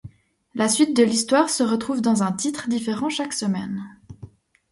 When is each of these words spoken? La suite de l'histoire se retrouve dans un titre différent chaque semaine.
La 0.55 0.67
suite 0.67 0.97
de 0.97 1.03
l'histoire 1.03 1.51
se 1.51 1.61
retrouve 1.61 2.01
dans 2.01 2.23
un 2.23 2.31
titre 2.31 2.67
différent 2.69 3.09
chaque 3.09 3.33
semaine. 3.33 3.85